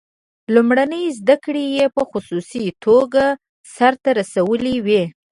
لومړنۍ 0.53 1.03
زده 1.19 1.35
کړې 1.45 1.65
یې 1.77 1.85
په 1.95 2.01
خصوصي 2.11 2.65
توګه 2.85 3.23
سرته 3.75 4.09
رسولې 4.19 4.75
وې. 4.85 5.03